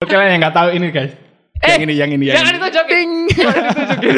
[0.00, 1.12] Oke lah yang nggak tahu ini guys.
[1.60, 2.56] Eh, yang ini, yang ini, yang Jangan ini.
[2.56, 3.08] ditunjukin.
[3.36, 4.14] Jangan ditunjukin.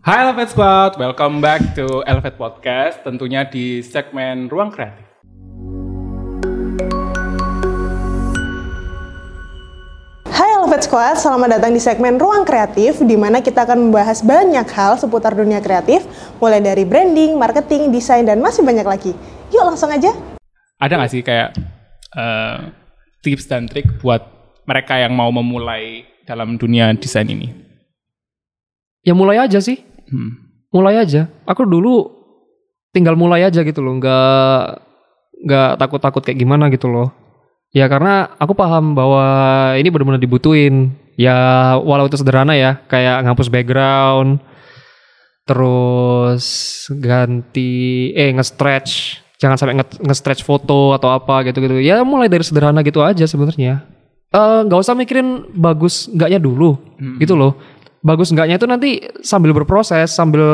[0.00, 3.04] Hai Elevate Squad, welcome back to Elevate Podcast.
[3.04, 5.07] Tentunya di segmen Ruang Kreatif.
[10.78, 14.94] Elevate Squad, selamat datang di segmen Ruang Kreatif di mana kita akan membahas banyak hal
[14.94, 16.06] seputar dunia kreatif,
[16.38, 19.10] mulai dari branding, marketing, desain, dan masih banyak lagi.
[19.50, 20.14] Yuk langsung aja.
[20.78, 21.50] Ada nggak sih kayak
[22.14, 22.70] eh,
[23.26, 24.22] tips dan trik buat
[24.70, 27.50] mereka yang mau memulai dalam dunia desain ini?
[29.02, 29.82] ya mulai aja sih.
[29.82, 30.62] Hmm.
[30.70, 31.26] Mulai aja.
[31.42, 32.06] Aku dulu
[32.94, 33.98] tinggal mulai aja gitu loh.
[33.98, 34.78] Nggak
[35.42, 37.10] nggak takut-takut kayak gimana gitu loh.
[37.76, 39.24] Ya karena aku paham bahwa
[39.76, 40.96] ini benar-benar dibutuhin.
[41.18, 44.38] Ya walau itu sederhana ya, kayak ngapus background,
[45.42, 46.46] terus
[46.94, 51.82] ganti eh nge-stretch, jangan sampai nge- nge-stretch foto atau apa gitu-gitu.
[51.82, 53.82] Ya mulai dari sederhana gitu aja sebenarnya.
[54.28, 56.78] Eh, nggak usah mikirin bagus enggaknya dulu,
[57.18, 57.58] gitu loh.
[57.98, 58.88] Bagus enggaknya itu nanti
[59.24, 60.44] sambil berproses, sambil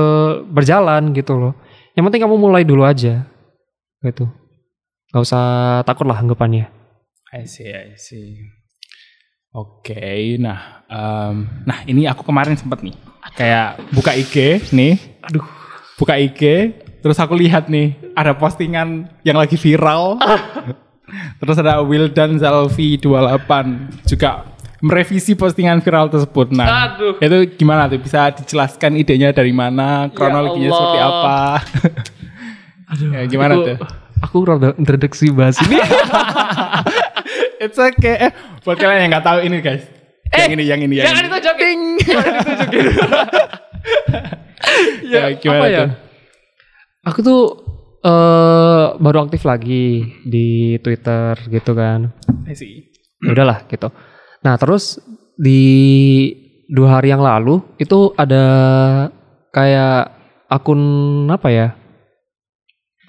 [0.49, 1.53] berjalan gitu loh.
[1.93, 3.29] Yang penting kamu mulai dulu aja,
[4.01, 4.25] gitu.
[5.13, 5.45] Gak usah
[5.85, 6.67] takut lah anggapannya.
[7.35, 8.47] I see, I see.
[9.51, 12.95] Oke, nah, em, nah ini aku kemarin sempet nih,
[13.35, 15.47] kayak buka IG nih, Aduh.
[15.95, 20.19] buka IG, terus aku lihat nih ada postingan yang lagi viral,
[21.43, 24.47] terus ada Wildan Zalvi 28 juga
[24.83, 26.51] merevisi postingan viral tersebut.
[26.51, 27.15] Nah, Aduh.
[27.19, 27.99] itu gimana tuh?
[27.99, 30.79] Bisa dijelaskan idenya dari mana, kronologinya Allah.
[30.79, 31.39] seperti apa?
[33.11, 33.77] ya, gimana Aku- tuh?
[34.25, 35.77] Aku rada introduksi bahas ini.
[37.65, 38.29] It's okay.
[38.29, 38.33] Eh,
[38.65, 39.85] buat kalian yang nggak tahu ini guys,
[40.33, 41.29] yang ini, yang ini, yang Jangan ini.
[41.29, 41.79] ditunjukin.
[42.09, 42.85] Jangan ditunjukin.
[45.05, 45.79] Ya, gimana apa ya?
[45.85, 45.91] tuh?
[47.05, 47.43] Aku tuh
[48.01, 52.09] eh baru aktif lagi di Twitter gitu kan.
[52.49, 52.89] I see.
[53.21, 53.93] Ya udahlah gitu.
[54.41, 54.99] Nah terus
[55.37, 55.63] di
[56.67, 58.45] dua hari yang lalu itu ada
[59.53, 60.17] kayak
[60.49, 60.81] akun
[61.29, 61.69] apa ya?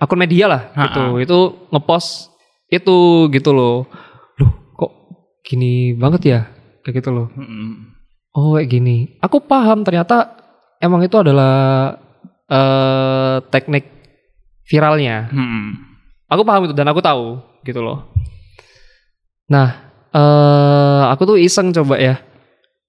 [0.05, 1.01] Akun media lah gitu.
[1.01, 1.23] Ha-ha.
[1.25, 2.29] Itu ngepost
[2.69, 3.89] itu gitu loh.
[4.37, 4.91] Loh kok
[5.41, 6.39] gini banget ya?
[6.85, 7.27] Kayak gitu loh.
[7.33, 7.97] Mm-mm.
[8.37, 9.17] Oh kayak gini.
[9.25, 10.37] Aku paham ternyata
[10.77, 11.97] emang itu adalah
[12.45, 13.89] eh teknik
[14.69, 15.33] viralnya.
[15.33, 15.65] Mm-mm.
[16.29, 18.13] Aku paham itu dan aku tahu gitu loh.
[19.49, 22.21] Nah, eh aku tuh iseng coba ya.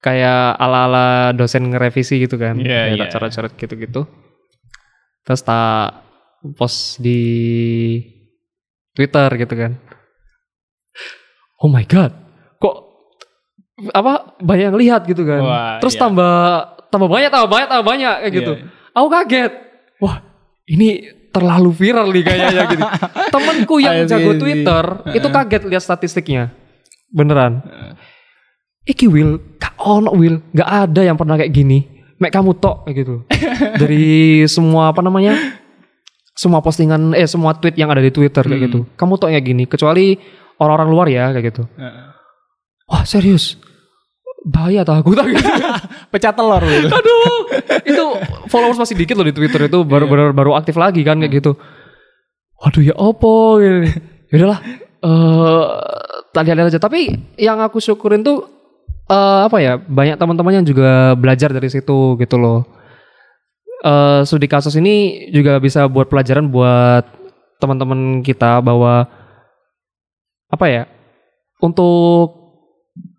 [0.05, 2.61] Kayak ala-ala dosen ngerevisi gitu kan.
[2.61, 3.01] Kayak iya.
[3.09, 4.05] tak coret-coret gitu-gitu.
[5.27, 6.06] Terus tak
[6.55, 7.19] post di
[8.93, 9.73] Twitter gitu kan.
[11.61, 12.13] Oh my god.
[12.61, 12.77] Kok
[13.93, 15.41] apa banyak yang lihat gitu kan.
[15.43, 16.01] Wah, Terus iya.
[16.07, 16.35] tambah
[16.89, 18.53] tambah banyak, tambah banyak, tambah banyak kayak gitu.
[18.57, 18.65] Iya.
[18.97, 19.53] Aku kaget.
[20.01, 20.17] Wah,
[20.69, 20.89] ini
[21.37, 22.85] terlalu viral nih kayaknya gitu.
[23.35, 24.33] Temenku yang jago.
[24.41, 26.43] Twitter itu kaget lihat statistiknya.
[27.13, 27.61] Beneran.
[28.87, 31.85] Iki Will, gak ono Will, gak ada yang pernah kayak gini.
[32.17, 33.15] Mek kamu tok kayak gitu.
[33.83, 35.37] Dari semua apa namanya?
[36.37, 38.67] Semua postingan eh semua tweet yang ada di Twitter kayak Hmm.
[38.69, 38.79] gitu.
[38.93, 40.21] Kamu tok kayak gini kecuali
[40.57, 41.63] orang-orang luar ya kayak gitu.
[41.75, 42.05] Heeh.
[42.87, 43.57] Wah, serius.
[44.45, 45.43] Bahaya tau aku tak gitu.
[46.13, 46.87] Pecah telur gitu.
[46.87, 47.37] Aduh,
[47.91, 48.05] itu
[48.47, 51.57] followers masih dikit loh di Twitter itu baru baru, baru aktif lagi kan kayak gitu.
[52.57, 53.97] Waduh ya opo gitu.
[54.29, 54.61] Ya udahlah.
[55.01, 55.65] Eh
[56.31, 56.79] tadi lihat aja.
[56.79, 58.45] Tapi yang aku syukurin tuh
[59.09, 59.81] eh apa ya?
[59.81, 62.76] Banyak teman-teman yang juga belajar dari situ gitu loh.
[63.77, 67.05] Eh studi kasus ini juga bisa buat pelajaran buat
[67.59, 69.05] teman-teman kita bahwa
[70.47, 70.85] apa ya?
[71.59, 72.33] Untuk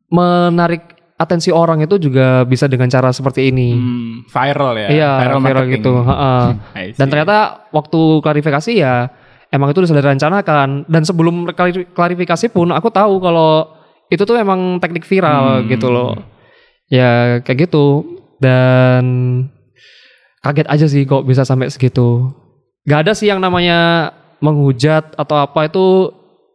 [0.07, 3.73] menarik atensi orang itu juga bisa dengan cara seperti ini.
[3.73, 4.87] Hmm, viral ya.
[4.87, 5.73] Iya, viral, marketing.
[5.81, 5.93] gitu.
[6.77, 6.93] see.
[6.95, 7.37] Dan ternyata
[7.69, 9.09] waktu klarifikasi ya
[9.49, 10.85] emang itu sudah direncanakan.
[10.85, 13.65] Dan sebelum klari- klarifikasi pun aku tahu kalau
[14.07, 15.67] itu tuh emang teknik viral Hmm.
[15.67, 16.13] gitu loh.
[16.87, 18.05] Ya kayak gitu.
[18.37, 19.03] Dan
[20.47, 22.31] kaget aja sih kok bisa sampai segitu.
[22.83, 26.13] Gak ada sih yang namanya menghujat atau apa itu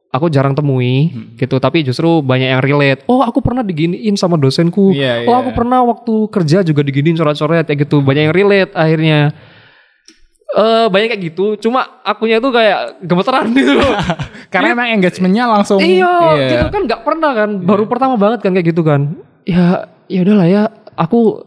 [0.09, 1.37] aku jarang temui Hmm.
[1.37, 1.57] gitu.
[1.57, 3.01] Tapi justru banyak yang relate.
[3.05, 4.93] Oh aku pernah diginiin sama dosenku.
[4.93, 5.39] Iya, Oh iya.
[5.39, 8.01] aku pernah waktu kerja juga diginiin coret-coret kayak gitu.
[8.01, 9.33] Banyak yang relate akhirnya.
[10.53, 11.57] Eh banyak kayak gitu.
[11.59, 13.73] Cuma akunya tuh kayak gemeteran gitu.
[14.49, 15.81] Karena emang engagementnya langsung.
[15.81, 16.13] iya,
[16.49, 17.51] gitu kan nggak pernah kan.
[17.59, 19.17] Baru pertama banget kan kayak gitu kan.
[19.45, 20.63] Ya ya udahlah ya.
[20.93, 21.41] Aku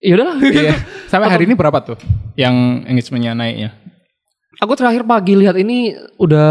[0.00, 0.36] ya udahlah.
[0.40, 0.74] Iya.
[1.12, 2.00] Sampai hari ini berapa tuh
[2.34, 3.70] yang engagementnya naiknya?
[4.60, 6.50] Aku terakhir pagi lihat ini udah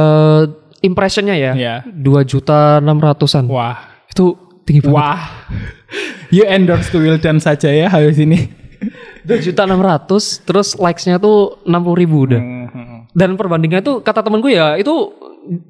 [0.82, 1.52] impressionnya ya.
[1.54, 1.76] Iya.
[1.86, 3.46] Dua juta enam ratusan.
[3.46, 4.96] Wah, Itu tinggi banget.
[4.96, 5.22] Wah.
[6.36, 8.54] You endorse to Wildan saja ya habis ini.
[9.28, 12.38] Dua juta enam ratus, terus likes-nya tuh enam puluh ribu udah.
[12.42, 13.10] Hmm.
[13.10, 14.94] Dan perbandingannya tuh kata temenku ya itu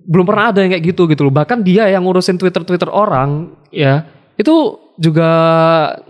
[0.04, 1.34] belum pernah ada yang kayak gitu gitu loh.
[1.34, 4.04] Bahkan dia yang ngurusin Twitter Twitter orang ya
[4.36, 5.32] itu juga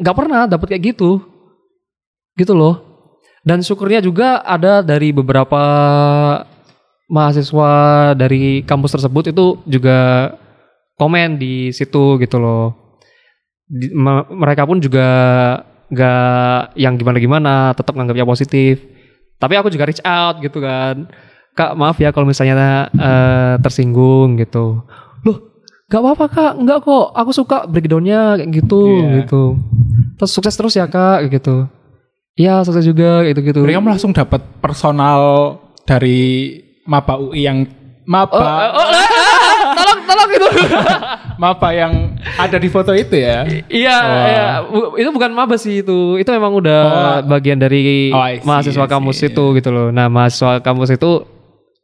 [0.02, 1.22] nggak pernah dapat kayak gitu,
[2.40, 2.80] gitu loh.
[3.44, 5.60] Dan syukurnya juga ada dari beberapa
[7.10, 7.72] mahasiswa
[8.14, 10.32] dari kampus tersebut itu juga
[10.96, 12.96] komen di situ gitu loh.
[13.66, 15.08] Di- me- mereka pun juga
[15.90, 18.84] nggak yang gimana-gimana, tetap nganggapnya positif.
[19.40, 21.08] Tapi aku juga reach out gitu kan.
[21.56, 24.84] Kak maaf ya kalau misalnya eh, tersinggung gitu.
[25.26, 25.38] Loh
[25.90, 27.08] gak apa-apa kak, enggak kok.
[27.18, 29.26] Aku suka breakdownnya kayak gitu Iya.
[29.26, 29.44] gitu.
[30.22, 31.66] Terus sukses terus ya kak kayak gitu.
[32.34, 33.60] Iya sukses juga gitu gitu.
[33.62, 35.20] Berarti kamu langsung dapat personal
[35.84, 37.66] dari Maba UI yang
[38.04, 40.48] Maba, Oh, oh, oh, ah, ah, tolong tolong itu.
[41.42, 41.94] Maba yang
[42.36, 43.46] ada di foto itu ya.
[43.70, 44.26] Iya, Wah.
[44.26, 44.46] iya.
[44.98, 46.18] Itu bukan mabes sih itu.
[46.18, 47.18] Itu emang udah Oh.
[47.30, 49.88] bagian dari Oh, see, mahasiswa kampus itu gitu loh.
[49.90, 51.22] Nah, mahasiswa kampus itu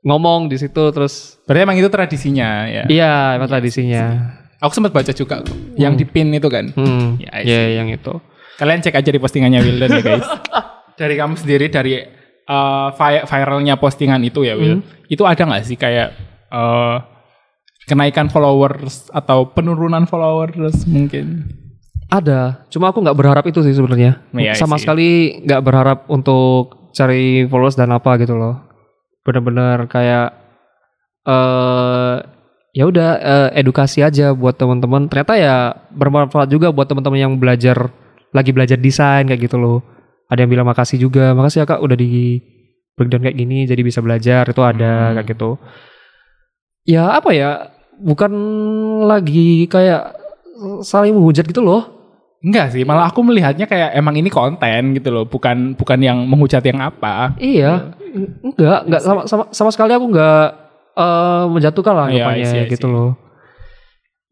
[0.02, 2.84] ngomong di situ terus Berarti emang itu tradisinya ya.
[2.90, 4.34] iya, emang tradisinya.
[4.58, 5.46] Aku sempat baca juga
[5.78, 6.74] yang di pin itu kan.
[6.74, 7.22] Hmm.
[7.22, 8.18] Ya, Ya, yang itu.
[8.56, 10.28] Kalian cek aja di postingannya Wildan ya guys.
[11.00, 12.00] dari kamu sendiri dari
[12.48, 14.80] uh, vi- viralnya postingan itu ya Will.
[15.12, 16.16] Itu ada nggak sih kayak
[16.50, 17.04] uh,
[17.86, 21.52] kenaikan followers atau penurunan followers mungkin?
[22.06, 24.22] Ada, cuma aku nggak berharap itu sih sebenarnya.
[24.38, 28.62] I Sama sekali nggak berharap untuk cari followers dan apa gitu loh.
[29.26, 30.28] Bener-bener kayak
[31.26, 32.16] eh
[32.78, 35.10] ya udah eh, edukasi aja buat teman-teman.
[35.10, 35.56] Ternyata ya
[35.92, 37.90] bermanfaat juga buat teman-teman yang belajar
[38.36, 39.80] lagi belajar desain kayak gitu loh.
[40.28, 42.44] Ada yang bilang makasih juga, makasih ya kak udah di
[42.94, 45.14] breakdown kayak gini jadi bisa belajar itu ada Hmm.
[45.16, 45.50] kayak gitu.
[46.86, 48.32] Ya apa ya, bukan
[49.04, 50.14] lagi kayak
[50.82, 51.82] saling menghujat gitu loh.
[52.40, 56.62] Enggak sih, malah aku melihatnya kayak emang ini konten gitu loh, bukan bukan yang menghujat
[56.62, 57.34] yang apa.
[57.42, 60.46] Iya, en- enggak, enggak sama sama sama sekali aku enggak
[60.94, 63.18] eh, menjatuhkan lah Iya, anggapannya I see, I gitu loh.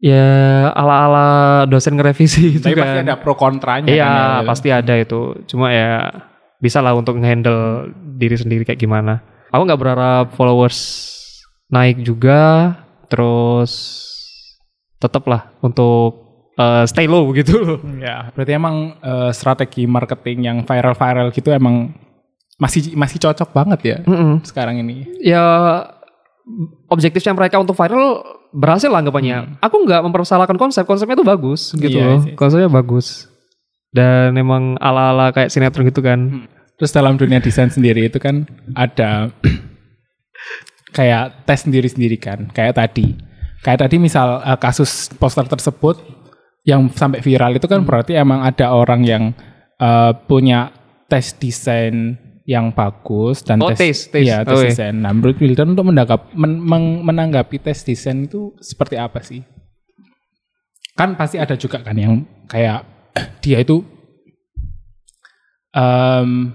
[0.04, 0.28] Ya
[0.70, 1.28] ala-ala
[1.64, 3.04] dosen ngerevisi itu Tapi pasti kan.
[3.04, 4.44] ada pro kontranya Iya, kan ya.
[4.44, 5.20] pasti ada itu.
[5.46, 6.12] Cuma ya
[6.60, 9.24] bisa lah untuk ngehandle diri sendiri kayak gimana.
[9.48, 10.76] Aku nggak berharap followers
[11.66, 12.74] naik juga,
[13.08, 13.72] terus
[14.98, 16.20] tetap lah untuk
[16.54, 17.78] eh, stay low gitu loh.
[17.96, 21.96] Ya, berarti emang eh, strategi marketing yang viral-viral gitu emang
[22.54, 24.38] masih masih cocok banget ya Mm-mm.
[24.46, 25.02] sekarang ini.
[25.18, 25.42] ya
[26.86, 28.20] objektifnya mereka untuk viral
[28.52, 29.58] berhasil lah anggapannya.
[29.58, 31.96] Aku nggak mempersalahkan konsep, konsepnya itu bagus gitu Hmm.
[31.96, 32.20] Iya, loh.
[32.22, 32.34] iya.
[32.36, 33.26] Konsepnya bagus.
[33.90, 36.44] Dan emang ala-ala kayak sinetron gitu kan.
[36.74, 38.44] Terus dalam dunia desain sendiri itu kan
[38.74, 39.30] ada
[40.96, 43.14] kayak tes sendiri-sendiri kan, kayak tadi.
[43.64, 45.96] Kayak tadi misal eh, kasus poster tersebut
[46.64, 49.22] yang sampai viral itu kan berarti emang ada orang yang
[49.78, 50.74] eh, punya
[51.08, 54.20] tes desain yang bagus dan Oh, tes, tes.
[54.20, 54.68] Iya, tes iya.
[54.68, 54.94] desain.
[54.94, 59.40] Nah, menurut Wildan untuk menanggap, men- meng- menanggapi tes desain itu seperti apa sih?
[60.92, 62.84] Kan pasti ada juga kan yang kayak
[63.42, 63.80] dia itu
[65.72, 66.52] em,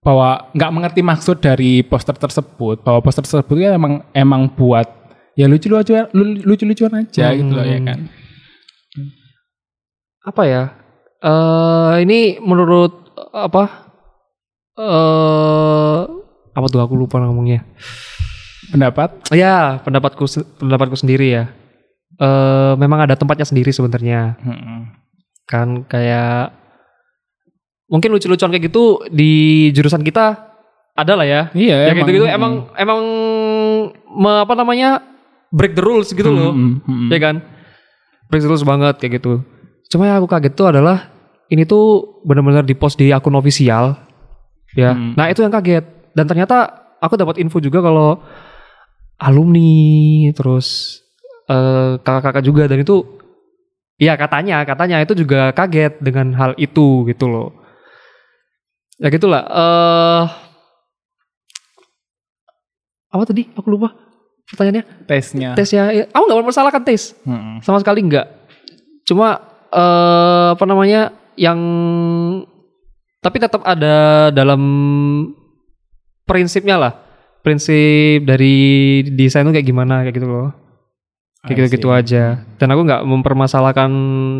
[0.00, 4.88] bahwa nggak mengerti maksud dari poster tersebut bahwa poster tersebut kan emang emang buat
[5.36, 6.08] ya lucu-lucuan
[6.42, 7.86] lucu-lucuan aja gitu loh ya Hmm.
[7.86, 8.00] kan
[10.20, 10.62] Apa ya?
[11.20, 13.89] eh ini menurut apa?
[14.80, 15.98] Eh
[16.50, 16.80] apa tuh?
[16.80, 17.62] Aku lupa ngomongnya.
[18.70, 19.10] pendapat?
[19.34, 20.24] Ya, pendapatku
[20.56, 21.44] pendapatku sendiri ya.
[22.20, 24.36] eh memang ada tempatnya sendiri sebenarnya.
[25.44, 26.52] Kan kayak
[27.86, 29.30] mungkin lucu-lucuan kayak gitu di
[29.72, 30.38] jurusan kita
[30.94, 31.42] ada lah ya.
[31.50, 33.00] Iya ya gitu-gitu emang emang
[34.06, 35.00] me- apa namanya
[35.50, 36.52] break the rules gitu loh.
[37.10, 37.42] Ya kan?
[38.28, 39.42] Break the rules banget kayak gitu.
[39.90, 41.10] Cuma yang aku kaget tuh adalah
[41.48, 43.98] ini tuh benar-benar di post di akun ofisial
[44.76, 44.94] ya.
[44.94, 45.14] Hmm.
[45.18, 45.84] nah itu yang kaget.
[46.14, 48.18] Dan ternyata aku dapat info juga kalau
[49.20, 51.00] alumni terus
[51.46, 52.66] eh, kakak-kakak juga.
[52.66, 53.02] Dan itu
[54.00, 57.48] ya katanya katanya itu juga kaget dengan hal itu gitu loh.
[59.00, 60.24] Ya gitulah eh
[63.10, 63.50] apa tadi?
[63.58, 63.90] Aku lupa
[64.50, 64.84] pertanyaannya.
[65.06, 65.50] Tesnya.
[65.58, 67.14] Tesnya ya, aku nggak mempersalahkan tes.
[67.26, 67.58] Mm-mm.
[67.62, 68.26] sama sekali nggak.
[69.06, 69.38] Cuma
[69.70, 71.58] eh apa namanya yang
[73.20, 74.60] tapi tetap ada dalam
[76.24, 76.92] prinsipnya lah.
[77.40, 78.56] Prinsip dari
[79.06, 80.48] desain itu kayak gimana kayak gitu loh.
[81.40, 82.44] Kayak gitu-gitu aja.
[82.60, 83.88] Dan aku nggak mempermasalahkan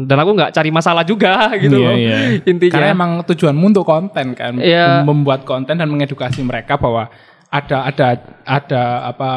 [0.04, 2.18] dan aku nggak cari masalah juga gitu Iya, loh iya.
[2.44, 2.72] intinya.
[2.76, 5.00] Karena emang tujuanmu untuk konten kan, Iya.
[5.00, 7.08] Mem- membuat konten dan mengedukasi mereka bahwa
[7.49, 8.08] ada ada
[8.44, 9.30] ada apa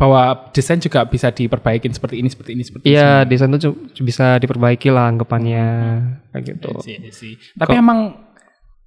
[0.00, 2.96] bahwa desain juga bisa diperbaikin seperti ini, seperti ini, seperti ini.
[2.96, 5.66] Iya, desain tuh cu- bisa diperbaiki lah anggapannya
[6.32, 6.72] kayak gitu.
[6.80, 7.52] Iya sih, iya.
[7.54, 8.16] Tapi emang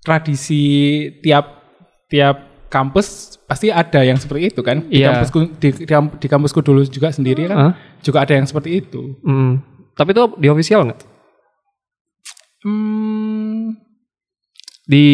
[0.02, 0.64] tradisi
[1.22, 1.62] tiap
[2.10, 4.82] tiap kampus pasti ada yang seperti itu kan?
[4.84, 5.14] Di Iya.
[5.14, 7.74] kampusku di, di, di kampusku dulu juga sendiri kan Hah?
[8.02, 9.14] juga ada yang seperti itu.
[9.22, 9.62] Mm.
[9.94, 11.02] Tapi itu di official nggak?
[12.64, 13.78] Hmm,
[14.84, 15.06] Di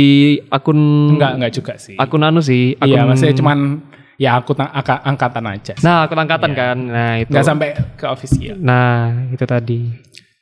[0.50, 0.80] akun
[1.14, 1.94] enggak enggak juga sih.
[1.94, 3.60] akun anu sih, akun Iya, maksudnya cuman
[4.20, 5.74] ya aku angka, angkatan aja.
[5.74, 5.82] sih.
[5.82, 6.60] Nah, akun angkatan Iya.
[6.60, 6.78] kan.
[6.78, 7.32] Nah, itu.
[7.32, 8.56] Enggak sampai ke official.
[8.60, 9.80] Nah, itu tadi.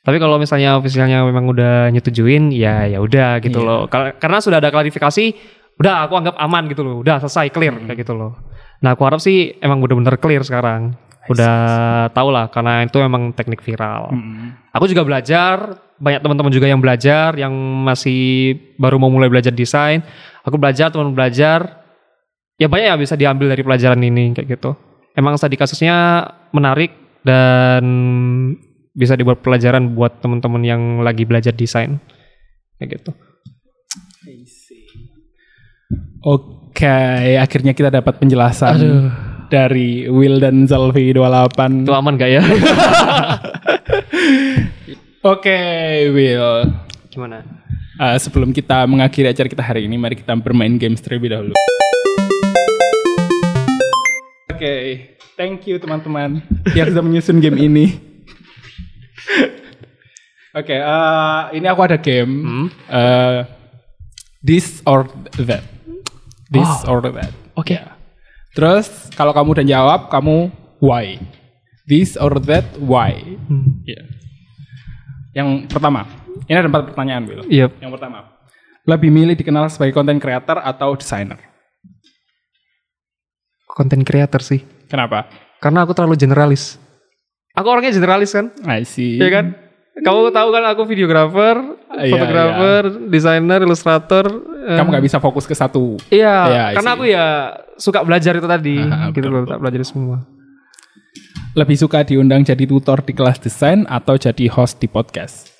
[0.02, 3.68] Tapi kalau misalnya ofisialnya memang udah nyetujuin, ya ya udah gitu Iya.
[3.68, 3.80] loh.
[3.86, 5.24] Kar- Karena sudah ada klarifikasi,
[5.78, 6.98] udah aku anggap aman gitu loh.
[6.98, 7.86] Udah selesai clear Hmm.
[7.86, 8.34] kayak gitu loh.
[8.82, 10.98] Nah, aku harap sih emang bener-bener clear sekarang.
[11.28, 11.54] Udah
[12.10, 14.08] tau lah karena itu emang teknik viral.
[14.16, 14.72] Mm.
[14.72, 17.52] Aku juga belajar, banyak teman-teman juga yang belajar, yang
[17.84, 20.00] masih baru mau mulai belajar desain.
[20.40, 21.84] Aku belajar, teman belajar.
[22.58, 24.74] Ya banyak yang bisa diambil dari pelajaran ini kayak gitu.
[25.14, 26.90] Emang tadi kasusnya menarik
[27.22, 27.86] dan
[28.90, 32.02] bisa dibuat pelajaran buat teman-teman yang lagi belajar desain
[32.82, 33.14] kayak gitu.
[36.18, 36.98] Oke,
[37.38, 39.06] akhirnya kita dapat penjelasan Aduh.
[39.46, 41.86] dari Will dan Zalvi 28.
[41.86, 42.42] Itu aman gak ya?
[45.32, 45.58] Oke,
[46.10, 46.74] Will.
[47.06, 47.46] Gimana?
[47.98, 51.54] Uh, sebelum kita mengakhiri acara kita hari ini, mari kita bermain games terlebih dahulu.
[54.58, 56.42] Oke, thank you teman-teman
[56.74, 57.94] yang sudah menyusun game ini.
[60.50, 62.26] Oke, uh, ini aku ada game.
[62.42, 62.66] Hmm?
[62.90, 63.46] Uh,
[64.42, 65.06] this or
[65.38, 65.62] that.
[66.50, 67.30] This or that.
[67.54, 67.78] Oke.
[67.78, 67.94] Ya.
[68.50, 70.50] Terus kalau kamu udah jawab, kamu
[70.82, 71.22] why.
[71.86, 73.38] This or that, why.
[73.46, 73.86] Hmm.
[73.86, 74.10] Ya.
[75.38, 76.02] Yang pertama,
[76.50, 77.46] ini ada empat pertanyaan, Will.
[77.46, 77.70] Iya.
[77.78, 78.26] Yang pertama,
[78.82, 81.47] lebih milih dikenal sebagai content creator atau designer?
[83.78, 84.66] Konten creator sih.
[84.90, 85.30] Kenapa?
[85.62, 86.82] Karena aku terlalu generalis.
[87.54, 88.50] Aku orangnya generalis kan?
[88.66, 89.22] I see.
[89.22, 89.46] Iya kan?
[89.98, 91.58] Kamu tahu kan aku videografer,
[91.90, 94.26] Iya, fotografer, desainer, ilustrator.
[94.62, 95.98] eh, Kamu nggak bisa fokus ke satu.
[96.06, 97.26] Iya, Iya, I karena aku ya
[97.74, 100.22] suka belajar itu tadi, Ah, gitu loh, tak belajar semua.
[101.54, 105.50] Lebih suka diundang jadi tutor di kelas desain atau jadi host di podcast?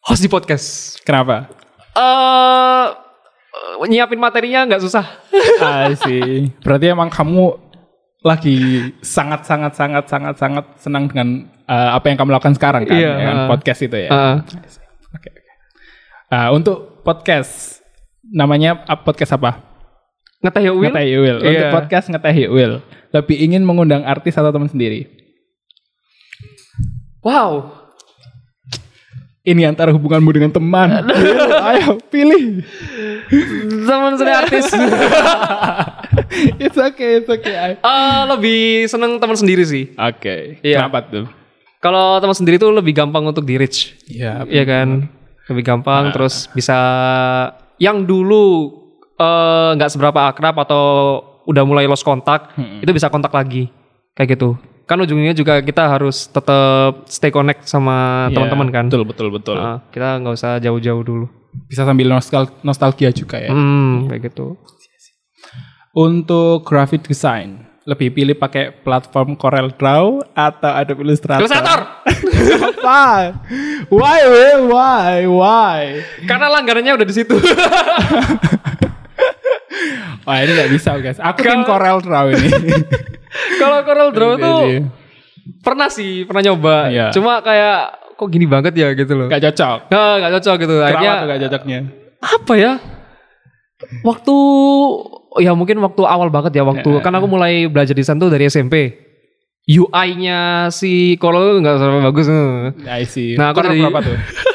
[0.00, 0.96] Host di podcast.
[1.04, 1.44] Kenapa?
[1.92, 2.86] Eh, eh,
[3.88, 5.04] nyiapin materinya nggak susah.
[5.88, 6.52] I see.
[6.62, 7.70] Berarti emang kamu
[8.20, 12.96] lagi sangat sangat sangat sangat sangat senang dengan uh, apa yang kamu lakukan sekarang kan?
[12.96, 13.48] Iya, Dengan uh.
[13.48, 14.10] podcast itu ya.
[14.10, 14.68] Oke.
[15.16, 15.30] oke.
[16.30, 17.80] Uh, untuk podcast
[18.28, 19.70] namanya uh, podcast apa?
[20.40, 20.88] ngeteh ya Will?
[20.88, 21.38] Ngeteh Will.
[21.44, 21.72] Untuk Iya.
[21.72, 22.74] podcast Ngeteh Will.
[23.12, 25.04] Lebih ingin mengundang artis atau teman sendiri?
[27.20, 27.79] Wow.
[29.40, 31.08] Ini antara hubunganmu dengan teman.
[31.64, 32.60] Ayo pilih.
[33.80, 34.68] Teman sendiri artis.
[36.62, 37.80] it's okay, it's okay.
[37.80, 39.96] Eh, lebih seneng teman sendiri sih.
[39.96, 40.60] Oke.
[40.60, 40.84] Iya.
[40.84, 41.24] Kenapa tuh?
[41.80, 43.96] Kalau teman sendiri tuh lebih gampang untuk di reach.
[44.06, 44.44] Iya.
[44.44, 45.08] Iya kan?
[45.48, 46.12] Lebih gampang Nah.
[46.12, 46.76] terus bisa
[47.80, 48.76] yang dulu
[49.16, 50.84] eh, nggak seberapa akrab atau
[51.44, 52.80] udah mulai lost kontak, Hmm.
[52.80, 53.72] itu bisa kontak lagi.
[54.12, 54.56] Kayak gitu.
[54.90, 58.84] Kan ujungnya juga kita harus tetap stay connect sama Iya, teman-teman kan.
[58.90, 59.54] Betul, betul, betul.
[59.54, 61.30] Nah, kita nggak usah jauh-jauh dulu.
[61.70, 63.54] Bisa sambil nostal nostalgia juga ya.
[63.54, 64.58] Hmm, kayak gitu.
[65.94, 71.42] Untuk graphic design, lebih pilih pakai platform Corel Draw atau Adobe Illustrator?
[71.42, 71.80] Illustrator!
[72.86, 73.34] Why?
[73.90, 74.18] Why?
[74.66, 75.14] Why?
[75.26, 75.80] Why?
[76.26, 77.34] Karena langganannya udah di situ.
[80.22, 81.18] Wah ini nggak bisa guys.
[81.18, 82.48] Aku tim Corel Draw ini.
[83.60, 84.60] Kalau Corel Draw tuh
[85.60, 86.76] pernah sih, pernah nyoba.
[86.88, 87.06] Iya.
[87.10, 87.78] Cuma kayak
[88.14, 89.26] kok gini banget ya gitu loh.
[89.26, 89.78] Gak cocok.
[89.88, 90.74] Nah, gak cocok gitu.
[90.74, 91.78] Kenapa Akhirnya tuh gak cocoknya?
[92.20, 92.72] apa ya?
[94.02, 94.36] Waktu
[95.40, 97.00] ya mungkin waktu awal banget ya waktu Ya.
[97.00, 99.08] kan aku mulai belajar desain tuh dari SMP.
[99.64, 102.26] UI-nya si Corel nggak seberapa bagus.
[102.84, 103.38] I see.
[103.38, 104.16] Nah, aku Corel dari- berapa tuh?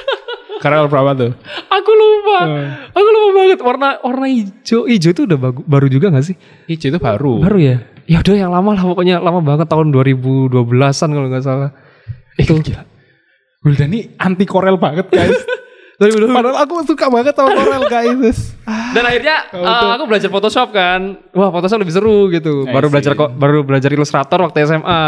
[0.66, 1.32] Berapa tuh?
[1.68, 2.40] Aku lupa.
[2.42, 2.68] Hmm.
[2.90, 4.86] Aku lupa banget warna warna hijau.
[4.86, 6.36] Hijau itu udah bagu- baru juga gak sih?
[6.66, 7.40] Hijau itu baru.
[7.40, 7.86] Baru ya?
[8.06, 11.70] Ya udah yang lama lah pokoknya lama banget tahun 2012-an kalau nggak salah.
[12.36, 12.62] Itu.
[13.66, 15.34] Wildan ini anti Corel banget guys.
[15.98, 18.54] Padahal aku suka banget sama Corel guys.
[18.96, 19.90] Dan akhirnya Oh, eh, betul.
[19.90, 21.02] aku belajar Photoshop kan.
[21.34, 22.68] Wah, Photoshop lebih seru gitu.
[22.68, 25.04] I Baru belajar baru belajar Illustrator waktu SMA.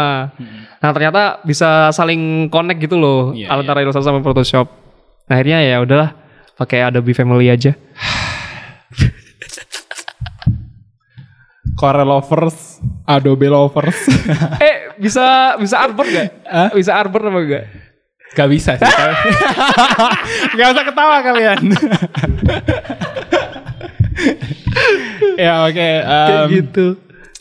[0.78, 4.87] Nah, ternyata bisa saling connect gitu loh Iya, antara Illustrator sama Photoshop.
[5.28, 6.16] Akhirnya ya udahlah
[6.56, 7.76] pakai Adobe Family aja.
[11.78, 14.10] Corel lovers, Adobe lovers.
[14.66, 16.28] eh, bisa bisa artboard gak?
[16.42, 16.74] Hah?
[16.74, 17.64] Bisa artboard apa enggak?
[18.34, 18.82] Gak bisa sih.
[20.58, 21.58] Gak usah ketawa kalian.
[25.38, 25.78] ya oke.
[25.78, 26.86] Kayak em, gitu.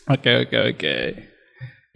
[0.06, 0.96] Oke oke oke.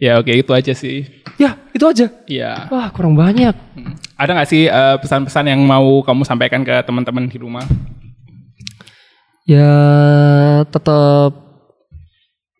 [0.02, 1.06] Ya oke itu aja sih.
[1.38, 2.10] Ya, itu aja.
[2.26, 2.66] Iya.
[2.74, 3.54] Wah, kurang banyak.
[3.78, 3.94] Hmm.
[4.22, 7.66] Ada nggak sih eh, pesan-pesan yang mau kamu sampaikan ke teman-teman di rumah?
[9.42, 9.74] Ya,
[10.70, 11.34] tetap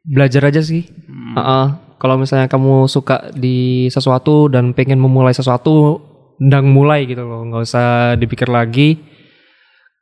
[0.02, 0.90] belajar aja sih.
[1.38, 1.66] Heeh.
[2.02, 6.02] Kalau misalnya kamu suka di sesuatu dan pengen memulai sesuatu,
[6.42, 7.46] ndang mulai gitu loh.
[7.46, 8.98] Nggak usah dipikir lagi.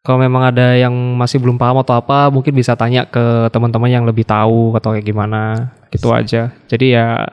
[0.00, 4.08] Kalau memang ada yang masih belum paham atau apa, mungkin bisa tanya ke teman-teman yang
[4.08, 5.76] lebih tahu atau kayak gimana.
[5.92, 6.56] Gitu aja.
[6.72, 7.28] Jadi ya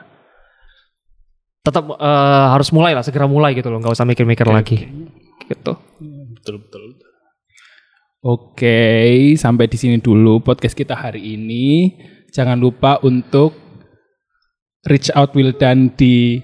[1.68, 3.78] tetap eh, harus mulai lah, segera mulai gitu loh.
[3.78, 4.88] Nggak usah mikir-mikir lagi.
[5.44, 5.72] Gitu.
[6.34, 6.82] Betul betul.
[8.18, 8.78] Oke,
[9.38, 11.94] sampai di sini dulu podcast kita hari ini.
[12.28, 13.54] Jangan lupa untuk
[14.84, 16.42] reach out Wildan di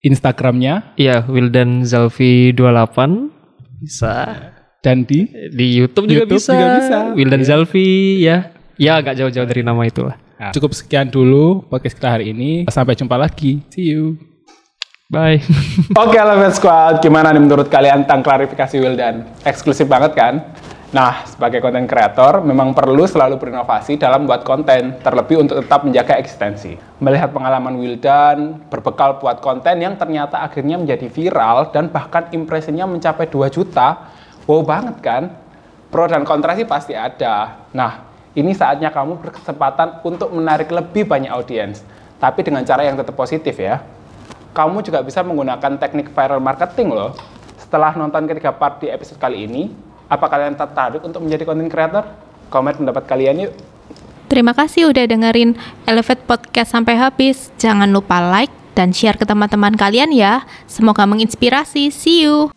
[0.00, 3.28] Instagramnya Iya, Wildan Zalfi 28
[3.82, 4.16] bisa.
[4.80, 6.52] dan di Di YouTube juga YouTube bisa.
[6.56, 6.98] juga bisa.
[7.12, 7.48] Wildan Iya.
[7.50, 7.88] Zalfi
[8.22, 8.36] ya.
[8.80, 10.16] Ya agak jauh-jauh dari nama itu lah.
[10.40, 12.64] Nah, cukup sekian dulu podcast kita hari ini.
[12.72, 13.60] Sampai jumpa lagi.
[13.68, 14.16] See you.
[15.12, 15.44] Bye.
[16.00, 19.28] Oke, Eleven Squad, gimana nih menurut kalian tentang klarifikasi Wildan?
[19.44, 20.56] Eksklusif banget kan?
[20.96, 26.16] Nah, sebagai konten kreator, memang perlu selalu berinovasi dalam buat konten, terlebih untuk tetap menjaga
[26.16, 26.72] eksistensi.
[27.04, 33.28] Melihat pengalaman Wildan, berbekal buat konten yang ternyata akhirnya menjadi viral dan bahkan impresinya mencapai
[33.28, 34.08] 2 juta,
[34.48, 35.36] wow banget kan?
[35.92, 37.66] Pro dan kontra sih pasti ada.
[37.76, 41.82] Nah, ini saatnya kamu berkesempatan untuk menarik lebih banyak audiens,
[42.22, 43.82] tapi dengan cara yang tetap positif ya
[44.50, 47.14] kamu juga bisa menggunakan teknik viral marketing loh.
[47.58, 49.70] Setelah nonton ketiga part di episode kali ini,
[50.10, 52.04] apa kalian tertarik untuk menjadi content creator?
[52.50, 53.52] Komen pendapat kalian yuk.
[54.26, 55.54] Terima kasih udah dengerin
[55.86, 57.50] Elevate Podcast sampai habis.
[57.58, 60.46] Jangan lupa like dan share ke teman-teman kalian ya.
[60.66, 61.94] Semoga menginspirasi.
[61.94, 62.50] See you.